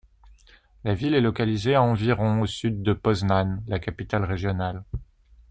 [0.83, 4.83] La ville est localisée à environ au sud-ouest de Poznań, la capitale régionale.